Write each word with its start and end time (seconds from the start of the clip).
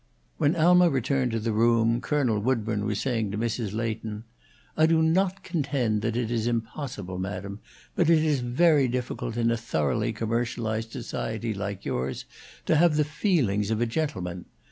When 0.39 0.55
Alma 0.55 0.89
returned 0.89 1.29
to 1.33 1.39
the 1.39 1.51
room, 1.51 2.01
Colonel 2.01 2.39
Woodburn 2.39 2.85
was 2.87 2.99
saying 2.99 3.29
to 3.29 3.37
Mrs. 3.37 3.71
Leighton: 3.75 4.23
"I 4.75 4.87
do 4.87 4.99
not 5.03 5.43
contend 5.43 6.01
that 6.01 6.15
it 6.17 6.31
is 6.31 6.47
impossible, 6.47 7.19
madam, 7.19 7.59
but 7.95 8.09
it 8.09 8.23
is 8.23 8.39
very 8.39 8.87
difficult 8.87 9.37
in 9.37 9.51
a 9.51 9.57
thoroughly 9.57 10.11
commercialized 10.11 10.91
society, 10.91 11.53
like 11.53 11.85
yours, 11.85 12.25
to 12.65 12.77
have 12.77 12.95
the 12.97 13.05
feelings 13.05 13.69
of 13.69 13.79
a 13.79 13.85
gentleman. 13.85 14.45